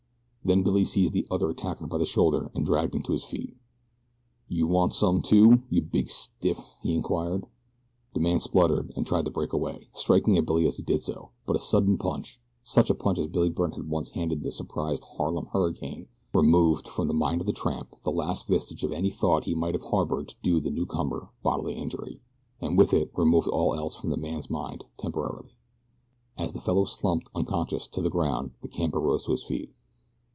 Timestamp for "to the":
27.89-28.09